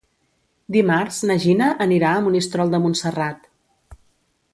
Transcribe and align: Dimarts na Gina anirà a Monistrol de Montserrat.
Dimarts 0.75 1.19
na 1.31 1.35
Gina 1.43 1.67
anirà 1.85 2.13
a 2.13 2.23
Monistrol 2.29 2.73
de 2.77 2.81
Montserrat. 2.87 3.45